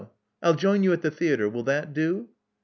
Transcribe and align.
I'll 0.41 0.55
join 0.55 0.81
you 0.81 0.93
at 0.93 1.03
the 1.03 1.11
theatre. 1.11 1.47
Will 1.47 1.61
that 1.65 1.93
do?" 1.93 2.29